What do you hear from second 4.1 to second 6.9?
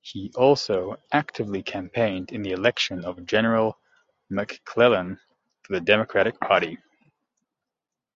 McClellan for the Democratic Party.